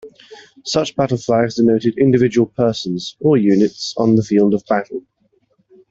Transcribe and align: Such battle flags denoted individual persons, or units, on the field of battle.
Such 0.65 0.95
battle 0.95 1.19
flags 1.19 1.57
denoted 1.57 1.99
individual 1.99 2.47
persons, 2.47 3.15
or 3.19 3.37
units, 3.37 3.93
on 3.97 4.15
the 4.15 4.23
field 4.23 4.55
of 4.55 4.65
battle. 4.65 5.03